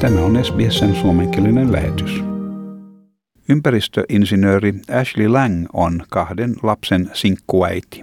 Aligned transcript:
Tämä 0.00 0.20
on 0.20 0.44
SBSn 0.44 0.94
suomenkielinen 0.94 1.72
lähetys. 1.72 2.24
Ympäristöinsinööri 3.48 4.74
Ashley 5.00 5.28
Lang 5.28 5.66
on 5.72 6.02
kahden 6.10 6.54
lapsen 6.62 7.10
sinkkuäiti. 7.12 8.02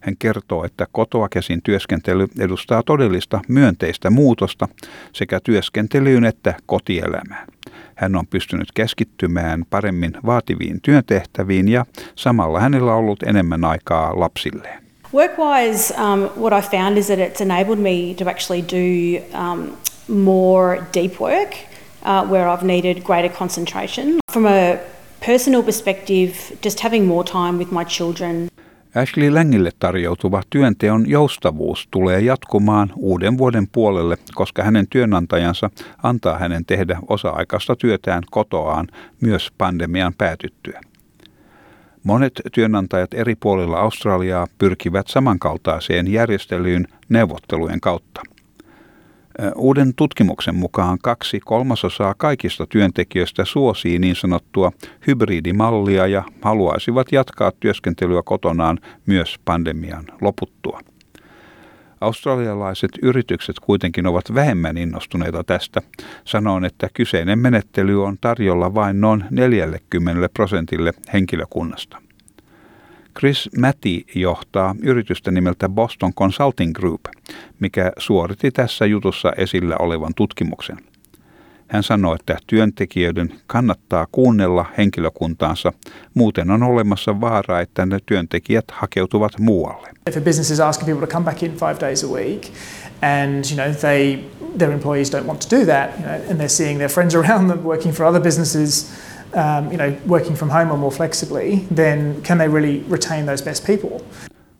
Hän 0.00 0.16
kertoo, 0.18 0.64
että 0.64 0.86
kotoa 0.92 1.28
käsin 1.28 1.62
työskentely 1.62 2.26
edustaa 2.38 2.82
todellista 2.82 3.40
myönteistä 3.48 4.10
muutosta 4.10 4.68
sekä 5.12 5.40
työskentelyyn 5.40 6.24
että 6.24 6.54
kotielämään. 6.66 7.48
Hän 7.94 8.16
on 8.16 8.26
pystynyt 8.26 8.68
keskittymään 8.74 9.64
paremmin 9.70 10.12
vaativiin 10.26 10.80
työtehtäviin 10.82 11.68
ja 11.68 11.86
samalla 12.14 12.60
hänellä 12.60 12.92
on 12.92 12.98
ollut 12.98 13.22
enemmän 13.22 13.64
aikaa 13.64 14.20
lapsilleen. 14.20 14.84
Work-wise, 15.14 15.94
um, 15.94 16.42
what 16.42 16.64
I 16.64 16.76
found 16.76 16.96
is 16.96 17.06
that 17.06 17.18
it's 17.18 17.42
enabled 17.42 17.78
me 17.78 18.14
to 18.18 18.30
actually 18.30 18.62
do 18.62 19.24
um, 19.38 19.72
more 20.08 20.82
deep 20.94 21.20
work 21.20 21.54
uh, 22.04 22.30
where 22.30 22.56
I've 22.56 22.66
needed 22.66 23.02
greater 23.02 23.36
concentration. 23.38 24.16
From 24.32 24.46
a 24.46 24.76
personal 25.26 25.62
perspective, 25.62 26.34
just 26.64 26.80
having 26.80 27.06
more 27.06 27.24
time 27.24 27.58
with 27.58 27.70
my 27.72 27.84
children. 27.84 28.48
Ashley 28.94 29.34
Längille 29.34 29.70
tarjoutuva 29.78 30.42
työnteon 30.50 31.04
joustavuus 31.10 31.88
tulee 31.90 32.20
jatkumaan 32.20 32.92
uuden 32.96 33.38
vuoden 33.38 33.68
puolelle, 33.68 34.16
koska 34.34 34.62
hänen 34.62 34.86
työnantajansa 34.90 35.70
antaa 36.02 36.38
hänen 36.38 36.64
tehdä 36.64 36.98
osa-aikaista 37.08 37.76
työtään 37.76 38.22
kotoaan 38.30 38.88
myös 39.20 39.52
pandemian 39.58 40.14
päätyttyä. 40.18 40.80
Monet 42.04 42.32
työnantajat 42.52 43.14
eri 43.14 43.34
puolilla 43.34 43.78
Australiaa 43.78 44.46
pyrkivät 44.58 45.06
samankaltaiseen 45.06 46.12
järjestelyyn 46.12 46.86
neuvottelujen 47.08 47.80
kautta. 47.80 48.22
Uuden 49.56 49.94
tutkimuksen 49.94 50.54
mukaan 50.54 50.98
kaksi 51.02 51.40
kolmasosaa 51.40 52.14
kaikista 52.18 52.66
työntekijöistä 52.66 53.44
suosii 53.44 53.98
niin 53.98 54.16
sanottua 54.16 54.72
hybridimallia 55.06 56.06
ja 56.06 56.22
haluaisivat 56.42 57.12
jatkaa 57.12 57.52
työskentelyä 57.60 58.22
kotonaan 58.24 58.78
myös 59.06 59.36
pandemian 59.44 60.04
loputtua. 60.20 60.80
Australialaiset 62.00 62.90
yritykset 63.02 63.60
kuitenkin 63.60 64.06
ovat 64.06 64.34
vähemmän 64.34 64.78
innostuneita 64.78 65.44
tästä. 65.44 65.82
Sanon, 66.24 66.64
että 66.64 66.88
kyseinen 66.94 67.38
menettely 67.38 68.04
on 68.04 68.16
tarjolla 68.20 68.74
vain 68.74 69.00
noin 69.00 69.24
40 69.30 70.28
prosentille 70.34 70.92
henkilökunnasta. 71.12 72.03
Chris 73.18 73.50
Matty 73.58 74.00
johtaa 74.14 74.74
yritystä 74.82 75.30
nimeltä 75.30 75.68
Boston 75.68 76.14
Consulting 76.14 76.72
Group, 76.72 77.00
mikä 77.60 77.92
suoritti 77.98 78.50
tässä 78.50 78.86
jutussa 78.86 79.32
esillä 79.36 79.76
olevan 79.78 80.12
tutkimuksen. 80.16 80.76
Hän 81.68 81.82
sanoi, 81.82 82.16
että 82.20 82.38
työntekijöiden 82.46 83.34
kannattaa 83.46 84.06
kuunnella 84.12 84.64
henkilökuntaansa, 84.78 85.72
muuten 86.14 86.50
on 86.50 86.62
olemassa 86.62 87.20
vaara, 87.20 87.60
että 87.60 87.86
ne 87.86 87.98
työntekijät 88.06 88.64
hakeutuvat 88.72 89.32
muualle. 89.38 89.88
If 90.08 90.16
a 90.16 90.20
business 90.20 90.50
is 90.50 90.60
asking 90.60 90.86
people 90.86 91.06
to 91.06 91.12
come 91.12 91.24
back 91.24 91.42
in 91.42 91.52
five 91.52 91.80
days 91.80 92.04
a 92.04 92.06
week 92.06 92.42
and 93.02 93.44
you 93.50 93.54
know 93.54 93.74
they 93.80 94.18
their 94.58 94.72
employees 94.72 95.12
don't 95.12 95.26
want 95.26 95.40
to 95.48 95.56
do 95.56 95.66
that, 95.66 95.90
you 95.90 96.02
know, 96.02 96.30
and 96.30 96.40
they're 96.40 96.56
seeing 96.56 96.78
their 96.78 96.90
friends 96.90 97.14
around 97.14 97.50
them 97.50 97.64
working 97.64 97.94
for 97.94 98.06
other 98.06 98.22
businesses 98.22 98.92
um, 99.34 99.70
you 99.72 99.76
know, 99.76 99.92
working 100.06 100.36
from 100.36 100.50
home 100.50 100.70
or 100.70 100.78
more 100.78 100.92
flexibly, 100.92 101.66
then 101.74 102.22
can 102.22 102.38
they 102.38 102.48
really 102.48 102.84
retain 102.88 103.26
those 103.26 103.44
best 103.44 103.66
people? 103.66 104.00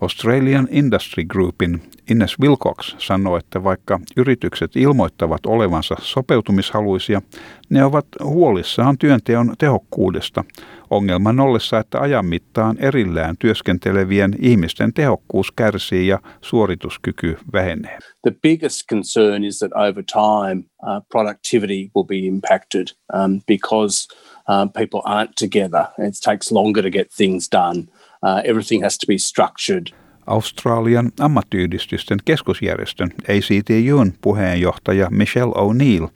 Australian 0.00 0.68
Industry 0.70 1.24
Groupin 1.24 1.82
Ines 2.10 2.38
Wilcox 2.40 2.94
sanoi, 2.98 3.38
että 3.38 3.64
vaikka 3.64 4.00
yritykset 4.16 4.76
ilmoittavat 4.76 5.46
olevansa 5.46 5.96
sopeutumishaluisia, 6.00 7.22
ne 7.70 7.84
ovat 7.84 8.06
huolissaan 8.24 8.98
työnteon 8.98 9.54
tehokkuudesta, 9.58 10.44
ongelman 10.90 11.40
ollessa, 11.40 11.78
että 11.78 12.00
ajan 12.00 12.26
mittaan 12.26 12.76
erillään 12.80 13.36
työskentelevien 13.38 14.34
ihmisten 14.40 14.92
tehokkuus 14.92 15.52
kärsii 15.52 16.06
ja 16.06 16.18
suorituskyky 16.40 17.38
vähenee. 17.52 17.98
The 18.22 18.34
biggest 18.42 18.82
concern 18.90 19.44
is 19.44 19.58
that 19.58 19.72
over 19.72 20.04
time 20.04 20.64
uh, 20.82 21.02
productivity 21.12 21.90
will 21.96 22.06
be 22.06 22.16
impacted 22.16 22.86
um, 23.14 23.40
because 23.46 24.08
um, 24.48 24.70
people 24.72 25.00
aren't 25.04 25.36
together. 25.36 25.86
It 25.98 26.14
takes 26.24 26.52
longer 26.52 26.82
to 26.82 26.90
get 26.90 27.12
things 27.16 27.48
done. 27.52 27.88
Uh, 28.22 28.42
everything 28.44 28.82
has 28.82 28.98
to 28.98 29.06
be 29.06 29.18
structured. 29.18 29.86
Australian 30.26 31.12
ammattiyhdistysten 31.20 32.18
keskusjärjestön 32.24 33.10
ACTUn 33.28 34.12
puheenjohtaja 34.20 35.10
Michelle 35.10 35.52
O'Neill 35.54 36.06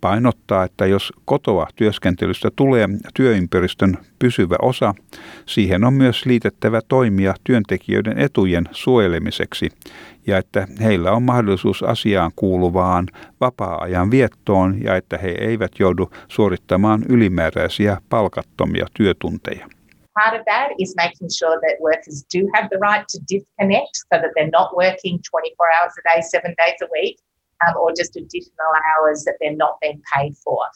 painottaa, 0.00 0.64
että 0.64 0.86
jos 0.86 1.12
kotoa 1.24 1.66
työskentelystä 1.76 2.48
tulee 2.56 2.88
työympäristön 3.14 3.98
pysyvä 4.18 4.56
osa, 4.62 4.94
siihen 5.46 5.84
on 5.84 5.94
myös 5.94 6.26
liitettävä 6.26 6.80
toimia 6.88 7.34
työntekijöiden 7.44 8.18
etujen 8.18 8.64
suojelemiseksi 8.70 9.68
ja 10.26 10.38
että 10.38 10.66
heillä 10.82 11.12
on 11.12 11.22
mahdollisuus 11.22 11.82
asiaan 11.82 12.30
kuuluvaan 12.36 13.06
vapaa-ajan 13.40 14.10
viettoon 14.10 14.82
ja 14.84 14.96
että 14.96 15.18
he 15.18 15.28
eivät 15.40 15.72
joudu 15.78 16.10
suorittamaan 16.28 17.02
ylimääräisiä 17.08 17.96
palkattomia 18.08 18.86
työtunteja. 18.94 19.66
Part 20.14 20.34
of 20.40 20.44
that 20.44 20.68
is 20.78 20.94
making 20.96 21.30
sure 21.38 21.56
that 21.64 21.76
workers 21.80 22.18
do 22.34 22.40
have 22.54 22.68
the 22.68 22.80
right 22.88 23.04
to 23.12 23.18
disconnect 23.32 23.92
so 24.08 24.14
that 24.22 24.30
they're 24.34 24.54
not 24.60 24.68
working 24.82 25.16
24 25.30 25.76
hours 25.76 25.94
a 26.00 26.02
day, 26.10 26.20
seven 26.22 26.52
days 26.60 26.78
a 26.86 26.88
week, 26.96 27.16
um, 27.66 27.76
or 27.76 27.92
just 27.98 28.16
additional 28.16 28.72
hours 28.90 29.24
that 29.24 29.34
they're 29.40 29.56
not 29.56 29.80
being 29.80 30.02
paid 30.14 30.32
for. 30.44 30.66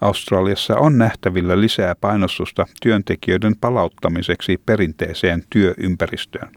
Australiassa 0.00 0.76
on 0.76 0.98
nähtävillä 0.98 1.60
lisää 1.60 1.94
painostusta 1.94 2.66
työntekijöiden 2.82 3.56
palauttamiseksi 3.60 4.60
perinteiseen 4.66 5.42
työympäristöön. 5.50 6.48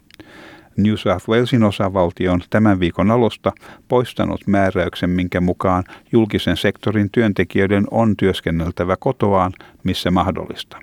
New 0.78 0.96
South 0.96 1.30
Walesin 1.30 1.64
osavaltio 1.64 2.34
on 2.34 2.42
tämän 2.50 2.80
viikon 2.80 3.12
alusta 3.12 3.52
poistanut 3.88 4.48
määräyksen, 4.48 5.10
minkä 5.10 5.42
mukaan 5.42 5.84
julkisen 6.12 6.58
sektorin 6.58 7.10
työntekijöiden 7.12 7.84
on 7.92 8.18
työskenneltävä 8.18 8.96
kotoaan, 9.00 9.54
missä 9.84 10.12
mahdollista. 10.12 10.78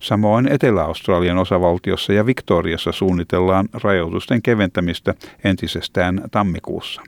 Samoin 0.00 0.48
Etelä-Australian 0.52 1.38
osavaltiossa 1.38 2.12
ja 2.12 2.26
Victoriassa 2.26 2.92
suunnitellaan 2.92 3.68
rajoitusten 3.72 4.42
keventämistä 4.42 5.14
entisestään 5.44 6.22
tammikuussa. 6.30 7.02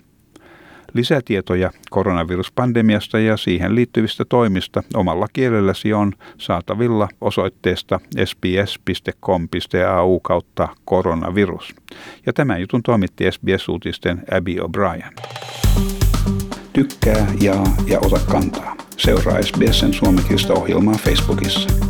Lisätietoja 0.94 1.70
koronaviruspandemiasta 1.90 3.18
ja 3.18 3.36
siihen 3.36 3.74
liittyvistä 3.74 4.24
toimista 4.28 4.82
omalla 4.94 5.26
kielelläsi 5.32 5.92
on 5.92 6.12
saatavilla 6.38 7.08
osoitteesta 7.20 8.00
sbs.com.au 8.24 10.20
kautta 10.20 10.68
koronavirus. 10.84 11.74
Ja 12.26 12.32
tämän 12.32 12.60
jutun 12.60 12.82
toimitti 12.82 13.24
SBS-uutisten 13.32 14.22
Abby 14.36 14.56
O'Brien. 14.56 15.12
Tykkää, 16.72 17.26
jaa 17.40 17.76
ja 17.86 17.98
ota 18.00 18.20
kantaa. 18.30 18.76
Seuraa 18.96 19.42
SBSn 19.42 19.92
suomenkielistä 19.92 20.52
ohjelmaa 20.52 20.94
Facebookissa. 20.94 21.89